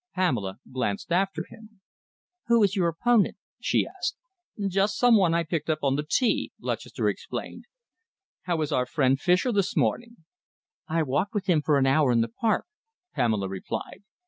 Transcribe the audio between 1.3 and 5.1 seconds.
him. "Who is your opponent?" she asked. "Just